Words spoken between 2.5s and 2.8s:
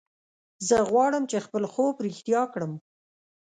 کړم